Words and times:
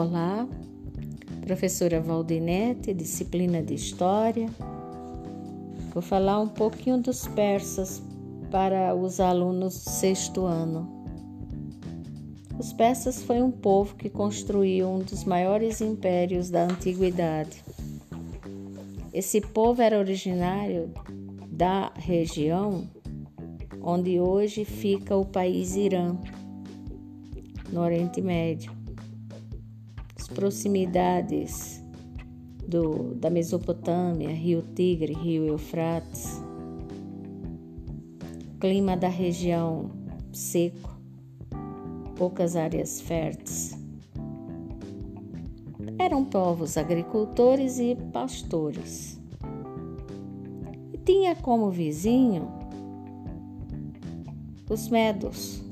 Olá, 0.00 0.48
professora 1.42 2.00
Valdinete, 2.00 2.94
disciplina 2.94 3.62
de 3.62 3.74
História. 3.74 4.48
Vou 5.92 6.00
falar 6.00 6.40
um 6.40 6.48
pouquinho 6.48 6.96
dos 6.96 7.28
persas 7.28 8.02
para 8.50 8.94
os 8.94 9.20
alunos 9.20 9.74
do 9.74 9.90
sexto 9.90 10.46
ano. 10.46 11.04
Os 12.58 12.72
persas 12.72 13.22
foi 13.22 13.42
um 13.42 13.50
povo 13.50 13.94
que 13.94 14.08
construiu 14.08 14.88
um 14.88 15.00
dos 15.00 15.24
maiores 15.24 15.82
impérios 15.82 16.48
da 16.48 16.62
antiguidade. 16.62 17.62
Esse 19.12 19.42
povo 19.42 19.82
era 19.82 19.98
originário 19.98 20.94
da 21.46 21.92
região 21.94 22.88
onde 23.82 24.18
hoje 24.18 24.64
fica 24.64 25.14
o 25.14 25.26
país 25.26 25.76
Irã, 25.76 26.16
no 27.70 27.82
Oriente 27.82 28.22
Médio 28.22 28.79
proximidades 30.34 31.82
do, 32.66 33.14
da 33.14 33.28
Mesopotâmia, 33.28 34.30
Rio 34.30 34.62
Tigre, 34.74 35.12
Rio 35.12 35.46
Eufrates, 35.46 36.40
clima 38.60 38.96
da 38.96 39.08
região 39.08 39.90
seco, 40.32 40.96
poucas 42.16 42.56
áreas 42.56 43.00
férteis. 43.00 43.78
Eram 45.98 46.24
povos 46.24 46.76
agricultores 46.76 47.78
e 47.78 47.96
pastores. 48.12 49.20
E 50.92 50.98
tinha 50.98 51.34
como 51.34 51.70
vizinho 51.70 52.48
os 54.68 54.88
medos, 54.88 55.62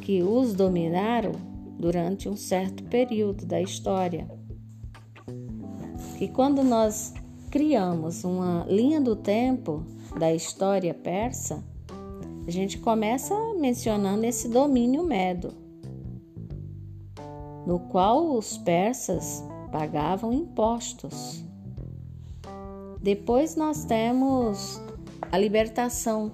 que 0.00 0.22
os 0.22 0.54
dominaram 0.54 1.51
durante 1.82 2.28
um 2.28 2.36
certo 2.36 2.84
período 2.84 3.44
da 3.44 3.60
história. 3.60 4.30
Que 6.16 6.28
quando 6.28 6.62
nós 6.62 7.12
criamos 7.50 8.22
uma 8.22 8.64
linha 8.68 9.00
do 9.00 9.16
tempo 9.16 9.84
da 10.16 10.32
história 10.32 10.94
persa, 10.94 11.60
a 12.46 12.50
gente 12.52 12.78
começa 12.78 13.34
mencionando 13.58 14.24
esse 14.24 14.48
domínio 14.48 15.02
medo, 15.02 15.52
no 17.66 17.80
qual 17.90 18.36
os 18.36 18.56
persas 18.58 19.42
pagavam 19.72 20.32
impostos. 20.32 21.44
Depois 23.00 23.56
nós 23.56 23.84
temos 23.84 24.80
a 25.32 25.36
libertação 25.36 26.30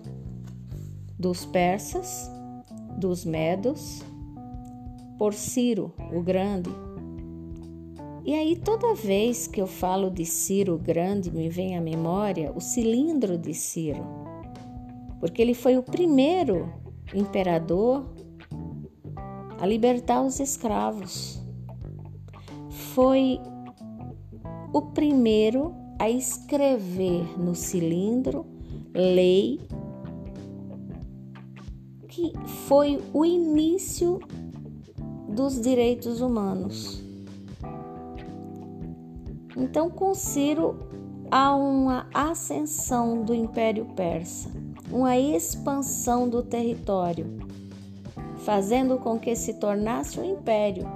dos 1.18 1.46
persas, 1.46 2.30
dos 2.98 3.24
medos 3.24 4.06
por 5.18 5.34
Ciro 5.34 5.92
o 6.12 6.22
Grande. 6.22 6.70
E 8.24 8.34
aí, 8.34 8.56
toda 8.56 8.94
vez 8.94 9.46
que 9.46 9.60
eu 9.60 9.66
falo 9.66 10.10
de 10.10 10.24
Ciro 10.24 10.74
o 10.74 10.78
Grande, 10.78 11.30
me 11.30 11.48
vem 11.48 11.76
à 11.76 11.80
memória 11.80 12.52
o 12.54 12.60
cilindro 12.60 13.36
de 13.36 13.54
Ciro, 13.54 14.06
porque 15.18 15.42
ele 15.42 15.54
foi 15.54 15.76
o 15.76 15.82
primeiro 15.82 16.72
imperador 17.14 18.04
a 19.58 19.66
libertar 19.66 20.22
os 20.22 20.38
escravos. 20.40 21.42
Foi 22.94 23.40
o 24.72 24.82
primeiro 24.82 25.74
a 25.98 26.08
escrever 26.08 27.38
no 27.38 27.54
cilindro 27.54 28.46
lei 28.94 29.60
que 32.08 32.32
foi 32.66 33.00
o 33.12 33.24
início 33.24 34.20
dos 35.38 35.60
direitos 35.60 36.20
humanos. 36.20 37.00
Então, 39.56 39.88
com 39.88 40.12
Ciro, 40.12 40.80
há 41.30 41.54
uma 41.54 42.08
ascensão 42.12 43.22
do 43.22 43.32
Império 43.32 43.84
Persa, 43.94 44.50
uma 44.90 45.16
expansão 45.16 46.28
do 46.28 46.42
território, 46.42 47.38
fazendo 48.38 48.98
com 48.98 49.16
que 49.16 49.36
se 49.36 49.54
tornasse 49.60 50.18
um 50.18 50.24
império. 50.24 50.88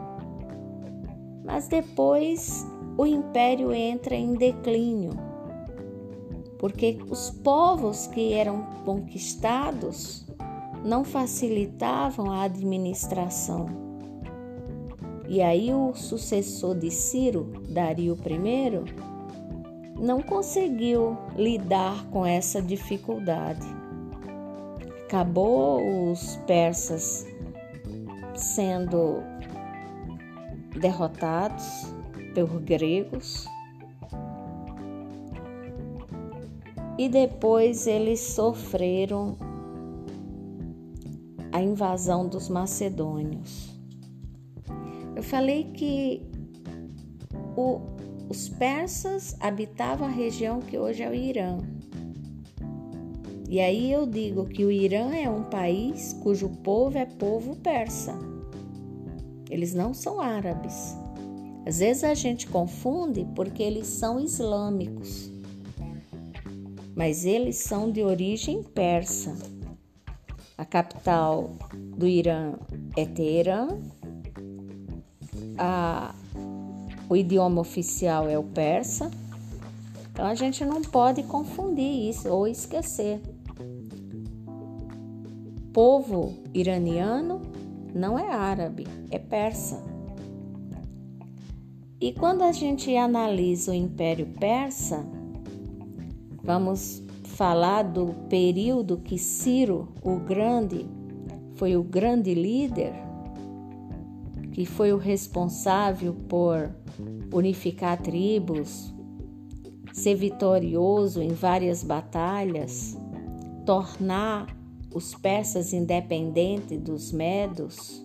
Mas 1.45 1.69
depois 1.69 2.67
o 2.99 3.07
império 3.07 3.73
entra 3.73 4.17
em 4.17 4.35
declínio, 4.35 5.13
porque 6.59 6.99
os 7.09 7.31
povos 7.31 8.09
que 8.09 8.33
eram 8.33 8.67
conquistados 8.85 10.27
não 10.85 11.05
facilitavam 11.05 12.33
a 12.33 12.43
administração. 12.43 13.92
E 15.33 15.41
aí 15.41 15.73
o 15.73 15.95
sucessor 15.95 16.75
de 16.75 16.91
Ciro, 16.91 17.55
Dario 17.71 18.19
I, 18.27 18.85
não 19.99 20.21
conseguiu 20.21 21.17
lidar 21.35 22.05
com 22.11 22.27
essa 22.27 22.61
dificuldade. 22.61 23.67
Acabou 25.07 26.11
os 26.11 26.37
persas 26.47 27.27
sendo 28.35 29.23
derrotados 30.79 31.65
pelos 32.35 32.63
gregos 32.63 33.47
e 36.99 37.09
depois 37.09 37.87
eles 37.87 38.21
sofreram 38.21 39.39
a 41.51 41.63
invasão 41.63 42.29
dos 42.29 42.51
macedônios. 42.51 43.72
Eu 45.23 45.29
falei 45.29 45.71
que 45.73 46.21
o, 47.57 47.81
os 48.29 48.49
persas 48.49 49.37
habitavam 49.39 50.09
a 50.09 50.11
região 50.11 50.59
que 50.59 50.77
hoje 50.77 51.05
é 51.05 51.09
o 51.09 51.15
Irã. 51.15 51.59
E 53.49 53.61
aí 53.61 53.93
eu 53.93 54.05
digo 54.05 54.45
que 54.47 54.65
o 54.65 54.71
Irã 54.73 55.15
é 55.15 55.31
um 55.31 55.45
país 55.45 56.13
cujo 56.25 56.49
povo 56.49 56.99
é 56.99 57.07
povo 57.07 57.55
persa. 57.55 58.19
Eles 59.49 59.73
não 59.75 59.95
são 59.95 60.21
árabes. 60.21 60.97
Às 61.65 61.79
vezes 61.79 62.03
a 62.03 62.15
gente 62.15 62.49
confunde 62.49 63.25
porque 63.37 63.63
eles 63.63 63.87
são 63.87 64.19
islâmicos. 64.19 65.31
Mas 66.97 67.25
eles 67.25 67.59
são 67.59 67.93
de 67.93 68.03
origem 68.03 68.61
persa. 68.61 69.37
A 70.59 70.65
capital 70.65 71.55
do 71.97 72.09
Irã 72.09 72.55
é 72.97 73.07
Teherã 73.07 73.69
a, 75.65 76.13
o 77.09 77.17
idioma 77.17 77.61
oficial 77.61 78.29
é 78.29 78.37
o 78.37 78.43
persa, 78.43 79.09
então 80.11 80.27
a 80.27 80.35
gente 80.35 80.65
não 80.65 80.83
pode 80.83 81.23
confundir 81.23 82.11
isso 82.11 82.29
ou 82.29 82.49
esquecer. 82.49 83.21
Povo 85.73 86.35
iraniano 86.53 87.41
não 87.95 88.19
é 88.19 88.29
árabe, 88.29 88.89
é 89.09 89.21
persa. 89.21 89.81
E 92.01 92.13
quando 92.13 92.43
a 92.43 92.51
gente 92.51 92.95
analisa 92.97 93.71
o 93.71 93.75
Império 93.75 94.27
Persa, 94.41 95.07
vamos 96.43 97.01
falar 97.23 97.85
do 97.85 98.07
período 98.29 98.97
que 98.97 99.17
Ciro 99.17 99.89
o 100.03 100.17
Grande 100.17 100.85
foi 101.55 101.77
o 101.77 101.83
grande 101.85 102.35
líder 102.35 103.12
que 104.53 104.67
foi 104.67 104.93
o 104.93 104.99
responsável 104.99 106.15
por 106.29 106.71
unificar 107.33 108.01
tribos, 108.01 108.93
ser 109.93 110.15
vitorioso 110.15 111.23
em 111.23 111.31
várias 111.31 111.83
batalhas, 111.83 112.97
tornar 113.65 114.47
os 114.95 115.15
persas 115.15 115.73
independentes 115.73 116.79
dos 116.79 117.13
medos, 117.13 118.05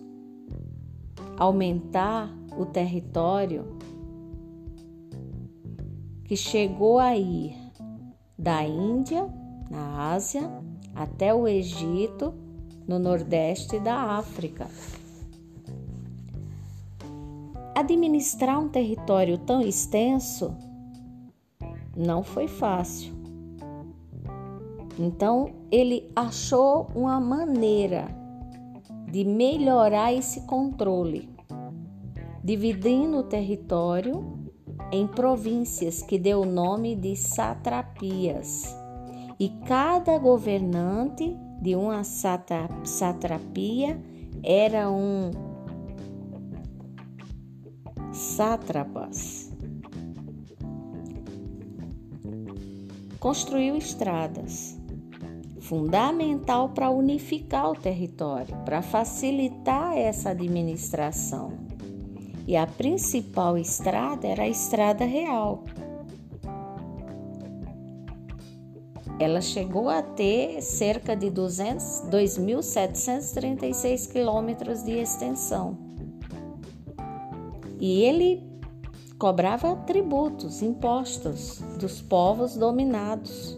aumentar 1.36 2.34
o 2.56 2.64
território, 2.64 3.76
que 6.24 6.36
chegou 6.36 6.98
a 6.98 7.16
ir 7.16 7.54
da 8.38 8.64
Índia, 8.64 9.28
na 9.70 10.12
Ásia, 10.12 10.50
até 10.94 11.34
o 11.34 11.46
Egito, 11.46 12.34
no 12.86 12.98
nordeste 12.98 13.78
da 13.78 14.16
África. 14.18 14.66
Administrar 17.78 18.58
um 18.58 18.68
território 18.68 19.38
tão 19.38 19.60
extenso 19.60 20.52
não 21.96 22.24
foi 22.24 22.48
fácil. 22.48 23.14
Então, 24.98 25.52
ele 25.70 26.10
achou 26.16 26.88
uma 26.92 27.20
maneira 27.20 28.08
de 29.08 29.24
melhorar 29.24 30.12
esse 30.12 30.40
controle, 30.40 31.30
dividindo 32.42 33.18
o 33.18 33.22
território 33.22 34.36
em 34.90 35.06
províncias 35.06 36.02
que 36.02 36.18
deu 36.18 36.40
o 36.40 36.44
nome 36.44 36.96
de 36.96 37.14
satrapias. 37.14 38.76
E 39.38 39.50
cada 39.68 40.18
governante 40.18 41.36
de 41.62 41.76
uma 41.76 42.02
satrapia 42.02 44.02
era 44.42 44.90
um 44.90 45.47
sátrapas. 48.18 49.48
Construiu 53.20 53.76
estradas, 53.76 54.76
fundamental 55.60 56.70
para 56.70 56.90
unificar 56.90 57.70
o 57.70 57.76
território, 57.76 58.56
para 58.64 58.82
facilitar 58.82 59.96
essa 59.96 60.30
administração. 60.30 61.52
E 62.46 62.56
a 62.56 62.66
principal 62.66 63.56
estrada 63.58 64.26
era 64.26 64.42
a 64.44 64.48
Estrada 64.48 65.04
Real. 65.04 65.64
Ela 69.20 69.40
chegou 69.40 69.88
a 69.88 70.02
ter 70.02 70.60
cerca 70.62 71.14
de 71.14 71.26
2.736 71.26 74.10
quilômetros 74.10 74.82
de 74.82 74.92
extensão. 74.92 75.87
E 77.80 78.02
ele 78.02 78.42
cobrava 79.18 79.74
tributos, 79.76 80.62
impostos 80.62 81.60
dos 81.78 82.00
povos 82.00 82.56
dominados. 82.56 83.56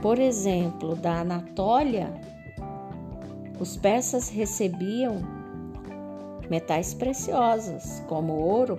Por 0.00 0.18
exemplo, 0.18 0.96
da 0.96 1.20
Anatólia, 1.20 2.12
os 3.60 3.76
persas 3.76 4.28
recebiam 4.28 5.22
metais 6.50 6.92
preciosos, 6.92 8.00
como 8.08 8.32
ouro, 8.34 8.76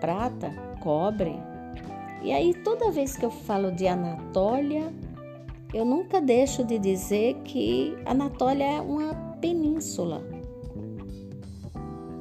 prata, 0.00 0.50
cobre. 0.80 1.34
E 2.22 2.32
aí, 2.32 2.54
toda 2.54 2.90
vez 2.90 3.16
que 3.16 3.24
eu 3.24 3.30
falo 3.30 3.70
de 3.70 3.86
Anatólia, 3.86 4.92
eu 5.72 5.84
nunca 5.84 6.20
deixo 6.20 6.64
de 6.64 6.78
dizer 6.78 7.34
que 7.44 7.96
Anatólia 8.04 8.64
é 8.64 8.80
uma 8.80 9.14
península, 9.40 10.22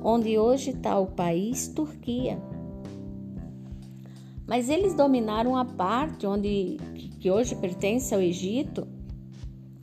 onde 0.03 0.37
hoje 0.37 0.71
está 0.71 0.99
o 0.99 1.07
país 1.07 1.67
Turquia. 1.67 2.37
Mas 4.45 4.69
eles 4.69 4.93
dominaram 4.93 5.55
a 5.55 5.63
parte 5.63 6.27
onde 6.27 6.77
que 7.19 7.31
hoje 7.31 7.55
pertence 7.55 8.13
ao 8.13 8.21
Egito, 8.21 8.85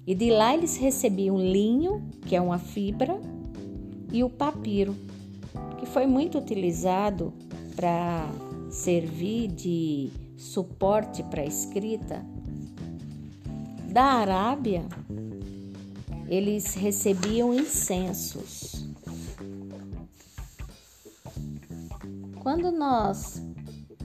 e 0.06 0.14
de 0.14 0.30
lá 0.30 0.54
eles 0.54 0.76
recebiam 0.76 1.38
linho, 1.38 2.02
que 2.26 2.36
é 2.36 2.40
uma 2.40 2.58
fibra, 2.58 3.18
e 4.12 4.22
o 4.22 4.28
papiro, 4.28 4.94
que 5.78 5.86
foi 5.86 6.06
muito 6.06 6.36
utilizado 6.36 7.32
para 7.74 8.28
servir 8.68 9.48
de 9.48 10.10
suporte 10.36 11.22
para 11.22 11.42
a 11.42 11.46
escrita. 11.46 12.24
Da 13.90 14.04
Arábia, 14.04 14.84
eles 16.28 16.74
recebiam 16.74 17.54
incensos. 17.54 18.69
Quando 22.40 22.72
nós 22.72 23.46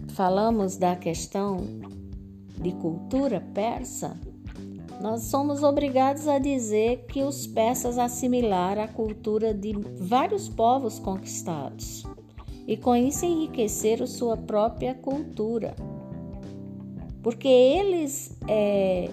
falamos 0.10 0.76
da 0.76 0.94
questão 0.94 1.56
de 2.62 2.74
cultura 2.74 3.40
persa, 3.54 4.20
nós 5.02 5.24
somos 5.24 5.64
obrigados 5.64 6.28
a 6.28 6.38
dizer 6.38 7.06
que 7.08 7.24
os 7.24 7.48
persas 7.48 7.98
assimilaram 7.98 8.84
a 8.84 8.90
cultura 8.90 9.54
de 9.54 9.72
vários 10.00 10.50
povos 10.50 11.00
conquistados 11.00 12.04
e 12.68 12.76
com 12.76 12.94
isso 12.94 13.26
enriqueceram 13.26 14.06
sua 14.06 14.36
própria 14.36 14.94
cultura, 14.94 15.74
porque 17.24 17.48
eles 17.48 18.38
é, 18.50 19.10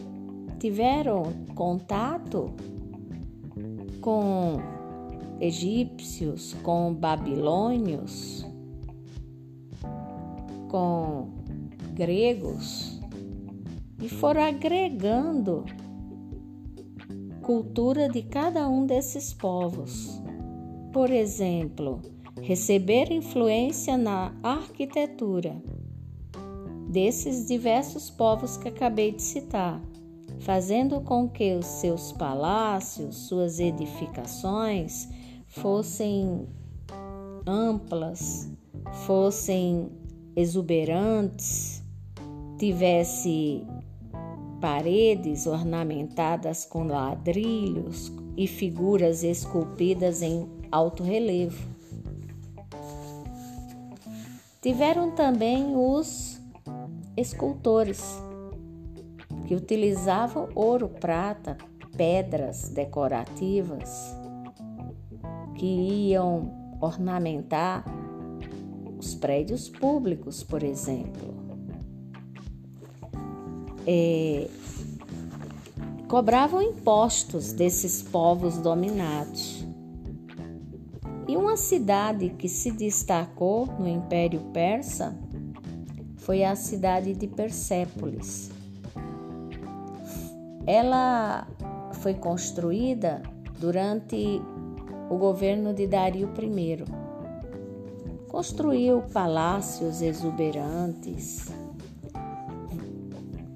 tiveram 0.59 1.23
contato 1.55 2.53
com 4.01 4.57
egípcios, 5.41 6.55
com 6.65 6.93
babilônios, 6.93 8.51
com 10.73 11.29
gregos 11.93 12.99
e 14.03 14.09
foram 14.09 14.43
agregando 14.43 15.67
cultura 17.43 18.09
de 18.09 18.23
cada 18.23 18.67
um 18.67 18.87
desses 18.87 19.35
povos. 19.35 20.19
Por 20.91 21.11
exemplo, 21.11 22.01
receber 22.41 23.13
influência 23.13 23.99
na 23.99 24.35
arquitetura 24.43 25.63
desses 26.89 27.47
diversos 27.47 28.09
povos 28.09 28.57
que 28.57 28.69
acabei 28.69 29.13
de 29.13 29.23
citar, 29.23 29.79
fazendo 30.41 31.03
com 31.03 31.29
que 31.29 31.55
os 31.55 31.67
seus 31.67 32.13
palácios, 32.13 33.29
suas 33.29 33.61
edificações 33.61 35.07
fossem 35.49 36.47
amplas, 37.47 38.51
fossem 39.07 40.02
exuberantes, 40.37 41.83
tivesse 42.59 43.65
paredes 44.61 45.47
ornamentadas 45.47 46.65
com 46.65 46.85
ladrilhos 46.85 48.13
e 48.37 48.47
figuras 48.47 49.23
esculpidas 49.23 50.23
em 50.23 50.49
alto 50.71 51.03
relevo. 51.03 51.69
Tiveram 54.61 55.11
também 55.11 55.75
os 55.77 56.41
escultores, 57.17 58.01
que 59.47 59.57
utilizavam 59.57 60.49
ouro, 60.55 60.89
prata, 60.89 61.59
pedras 61.97 62.69
decorativas 62.69 64.17
que 65.57 66.11
iam 66.11 66.77
ornamentar 66.81 67.85
os 69.03 69.15
prédios 69.15 69.69
públicos, 69.69 70.43
por 70.43 70.63
exemplo 70.63 71.43
é, 73.87 74.49
cobravam 76.09 76.63
impostos 76.63 77.53
desses 77.53 78.03
povos 78.03 78.59
dominados. 78.59 79.65
E 81.29 81.37
uma 81.37 81.57
cidade 81.57 82.31
que 82.31 82.49
se 82.49 82.71
destacou 82.71 83.67
no 83.79 83.89
Império 83.89 84.41
Persa 84.53 85.17
foi 86.17 86.45
a 86.45 86.55
cidade 86.55 87.15
de 87.15 87.27
Persépolis. 87.27 88.51
Ela 90.67 91.47
foi 92.01 92.15
construída 92.15 93.23
durante 93.59 94.41
o 95.09 95.17
governo 95.17 95.73
de 95.73 95.87
Dario 95.87 96.31
I. 96.39 97.02
Construiu 98.33 99.03
palácios 99.13 100.01
exuberantes, 100.01 101.53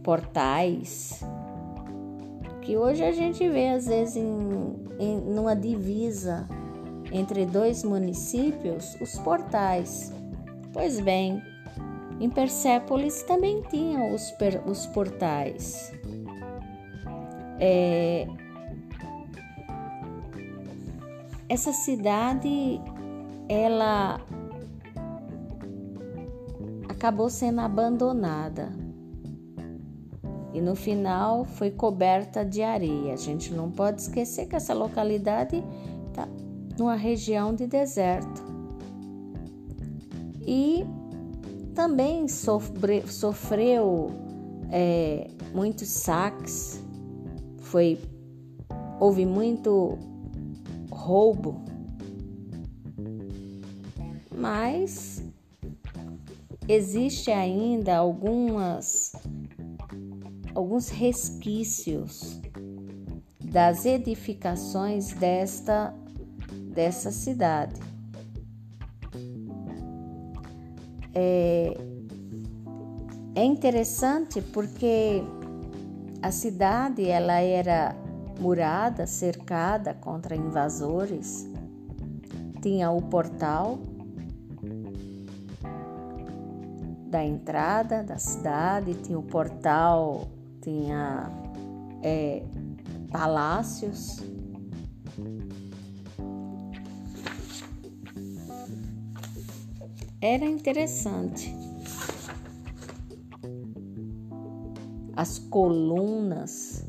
portais, 0.05 1.25
que 2.61 2.77
hoje 2.77 3.03
a 3.03 3.11
gente 3.11 3.49
vê 3.49 3.71
às 3.71 3.87
vezes 3.87 4.17
em, 4.17 4.29
em 4.99 5.19
numa 5.19 5.57
divisa 5.57 6.47
entre 7.11 7.47
dois 7.47 7.83
municípios, 7.83 8.95
os 9.01 9.19
portais. 9.21 10.13
Pois 10.75 11.01
bem, 11.01 11.43
em 12.21 12.29
Persépolis 12.29 13.23
também 13.23 13.63
tinham 13.71 14.15
os, 14.15 14.31
os 14.67 14.87
portais. 14.89 15.91
É, 17.59 18.27
essa 21.49 21.73
cidade, 21.73 22.79
ela 23.49 24.21
acabou 26.97 27.29
sendo 27.29 27.61
abandonada 27.61 28.73
e 30.57 30.61
no 30.63 30.75
final 30.75 31.45
foi 31.45 31.71
coberta 31.71 32.43
de 32.43 32.63
areia. 32.63 33.13
A 33.13 33.17
gente 33.17 33.53
não 33.53 33.71
pode 33.71 34.01
esquecer 34.01 34.47
que 34.47 34.57
essa 34.57 34.73
localidade 34.73 35.63
está 36.09 36.27
numa 36.79 36.95
região 36.95 37.55
de 37.55 37.67
deserto. 37.67 38.43
E 40.47 40.87
também 41.75 42.27
sofre, 42.27 43.07
sofreu 43.07 44.11
é, 44.71 45.31
muitos 45.53 45.89
saques, 45.89 46.83
foi, 47.59 48.01
houve 48.99 49.27
muito 49.27 49.99
roubo, 50.91 51.61
mas 54.35 55.16
existe 56.69 57.31
ainda 57.31 57.97
algumas 57.97 59.13
alguns 60.55 60.89
resquícios 60.89 62.41
das 63.41 63.85
edificações 63.85 65.13
desta 65.13 65.95
dessa 66.75 67.11
cidade. 67.11 67.81
É, 71.15 71.75
é 73.35 73.45
interessante 73.45 74.43
porque 74.43 75.23
a 76.21 76.31
cidade 76.31 77.09
ela 77.09 77.41
era 77.41 77.97
murada, 78.39 79.07
cercada 79.07 79.95
contra 79.95 80.37
invasores, 80.37 81.49
tinha 82.61 82.91
o 82.91 83.01
portal 83.01 83.79
da 87.17 87.25
entrada 87.25 88.03
da 88.03 88.19
cidade, 88.19 88.93
tinha 88.93 89.19
o 89.19 89.23
portal, 89.23 90.29
tinha 90.61 91.33
é, 92.03 92.43
palácios. 93.11 94.23
Era 100.21 100.45
interessante. 100.45 101.57
As 105.17 105.39
colunas 105.39 106.85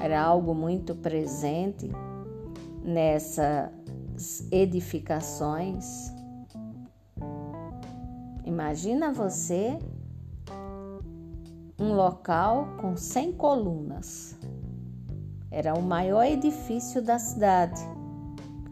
era 0.00 0.18
algo 0.18 0.54
muito 0.54 0.94
presente 0.94 1.90
nessas 2.82 4.50
edificações. 4.50 6.17
Imagina 8.48 9.12
você 9.12 9.78
um 11.78 11.92
local 11.92 12.66
com 12.80 12.96
100 12.96 13.32
colunas. 13.32 14.38
Era 15.50 15.74
o 15.74 15.82
maior 15.82 16.24
edifício 16.24 17.02
da 17.02 17.18
cidade, 17.18 17.78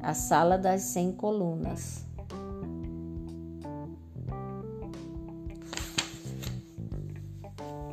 a 0.00 0.14
Sala 0.14 0.56
das 0.56 0.80
100 0.80 1.12
Colunas. 1.12 2.06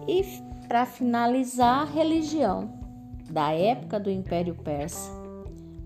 E 0.08 0.24
para 0.70 0.86
finalizar, 0.86 1.82
a 1.82 1.84
religião 1.84 2.80
da 3.30 3.52
época 3.52 4.00
do 4.00 4.10
Império 4.10 4.56
Persa, 4.56 5.12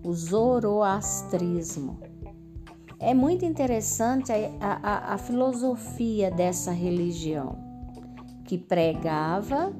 o 0.04 0.14
zoroastrismo. 0.14 2.17
É 3.00 3.14
muito 3.14 3.46
interessante 3.46 4.32
a, 4.32 4.80
a, 4.82 5.14
a 5.14 5.18
filosofia 5.20 6.32
dessa 6.32 6.72
religião, 6.72 7.56
que 8.44 8.58
pregava 8.58 9.72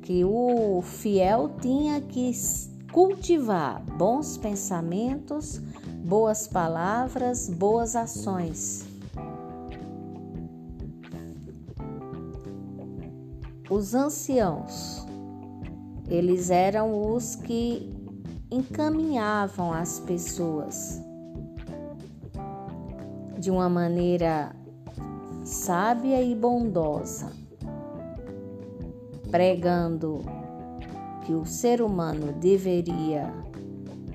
que 0.00 0.24
o 0.24 0.80
fiel 0.80 1.56
tinha 1.60 2.00
que 2.00 2.32
cultivar 2.90 3.82
bons 3.98 4.38
pensamentos, 4.38 5.60
boas 6.06 6.48
palavras, 6.48 7.50
boas 7.50 7.94
ações. 7.94 8.86
Os 13.68 13.94
anciãos, 13.94 15.06
eles 16.08 16.48
eram 16.48 17.12
os 17.12 17.36
que 17.36 17.92
encaminhavam 18.50 19.70
as 19.70 20.00
pessoas 20.00 21.02
de 23.44 23.50
uma 23.50 23.68
maneira 23.68 24.56
sábia 25.44 26.22
e 26.22 26.34
bondosa, 26.34 27.30
pregando 29.30 30.22
que 31.26 31.34
o 31.34 31.44
ser 31.44 31.82
humano 31.82 32.32
deveria 32.32 33.30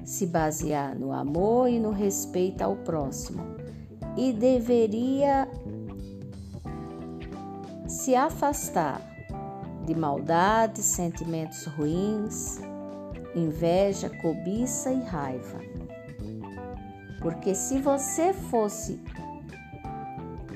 se 0.04 0.26
basear 0.26 0.98
no 0.98 1.14
amor 1.14 1.70
e 1.70 1.80
no 1.80 1.92
respeito 1.92 2.64
ao 2.64 2.76
próximo 2.78 3.44
e 4.18 4.34
deveria 4.34 5.48
se 7.88 8.16
afastar 8.16 9.00
de 9.86 9.94
maldade, 9.94 10.82
sentimentos 10.82 11.66
ruins, 11.66 12.60
inveja, 13.36 14.10
cobiça 14.10 14.92
e 14.92 15.04
raiva. 15.04 15.60
Porque 17.22 17.54
se 17.54 17.80
você 17.80 18.34
fosse 18.34 19.00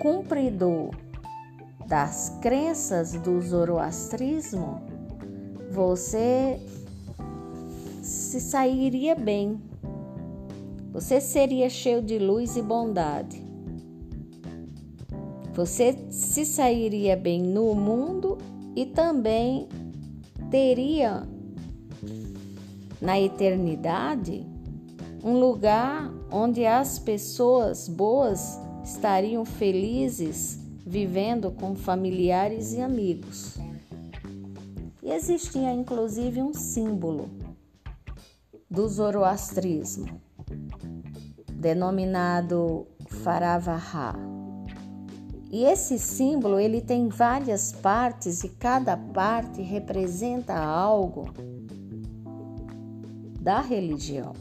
cumpridor 0.04 0.90
das 1.88 2.38
crenças 2.42 3.14
do 3.14 3.40
zoroastrismo, 3.40 4.82
você 5.72 6.60
se 8.02 8.42
sairia 8.42 9.16
bem. 9.16 9.62
Você 10.92 11.22
seria 11.22 11.70
cheio 11.70 12.02
de 12.02 12.20
luz 12.20 12.58
e 12.58 12.62
bondade. 12.62 13.42
Você 15.54 15.98
se 16.10 16.44
sairia 16.44 17.16
bem 17.16 17.42
no 17.42 17.74
mundo 17.74 18.38
e 18.76 18.86
também 18.86 19.70
teria 20.52 21.26
na 23.00 23.22
eternidade 23.22 24.46
um 25.24 25.40
lugar 25.40 26.14
onde 26.30 26.66
as 26.66 27.00
pessoas 27.00 27.88
boas 27.88 28.60
estariam 28.84 29.46
felizes 29.46 30.60
vivendo 30.86 31.52
com 31.52 31.76
familiares 31.76 32.74
e 32.74 32.82
amigos. 32.82 33.58
E 35.02 35.12
existia 35.12 35.72
inclusive 35.72 36.42
um 36.42 36.54
símbolo 36.54 37.30
do 38.70 38.88
zoroastrismo, 38.88 40.22
denominado 41.52 42.88
Faravaha. 43.08 44.16
E 45.52 45.66
esse 45.66 46.00
símbolo 46.00 46.60
ele 46.60 46.82
tem 46.82 47.08
várias 47.08 47.72
partes 47.72 48.44
e 48.44 48.50
cada 48.50 48.98
parte 48.98 49.62
representa 49.62 50.56
algo 50.56 51.30
da 53.40 53.62
religião. 53.62 54.34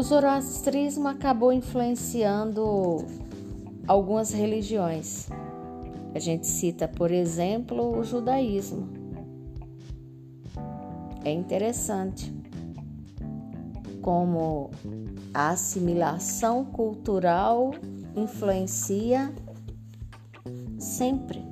O 0.00 0.02
zoroastrismo 0.02 1.08
acabou 1.08 1.52
influenciando 1.52 3.04
algumas 3.86 4.32
religiões. 4.32 5.28
A 6.14 6.18
gente 6.18 6.46
cita, 6.46 6.88
por 6.88 7.10
exemplo, 7.10 7.98
o 7.98 8.02
judaísmo. 8.02 8.88
É 11.22 11.30
interessante 11.30 12.32
como 14.00 14.70
a 15.34 15.50
assimilação 15.50 16.64
cultural 16.64 17.72
influencia 18.16 19.30
sempre. 20.78 21.49